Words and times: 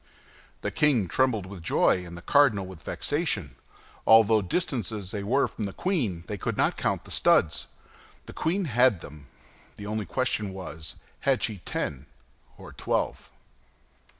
The 0.61 0.71
king 0.71 1.07
trembled 1.07 1.45
with 1.45 1.61
joy 1.61 2.03
and 2.03 2.17
the 2.17 2.23
cardinal 2.23 2.65
with 2.65 2.81
vexation; 2.81 3.55
although, 4.07 4.41
distant 4.41 4.91
as 4.91 5.11
they 5.11 5.21
were 5.21 5.47
from 5.47 5.65
the 5.65 5.73
queen, 5.73 6.23
they 6.25 6.39
could 6.39 6.57
not 6.57 6.75
count 6.75 7.03
the 7.05 7.11
studs. 7.11 7.67
The 8.25 8.33
queen 8.33 8.65
had 8.65 9.01
them. 9.01 9.27
The 9.75 9.85
only 9.85 10.07
question 10.07 10.53
was, 10.53 10.95
had 11.19 11.43
she 11.43 11.59
ten 11.65 12.07
or 12.57 12.73
twelve? 12.73 13.31